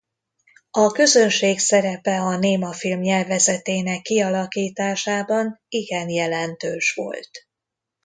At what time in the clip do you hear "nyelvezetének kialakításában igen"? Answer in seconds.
3.01-6.09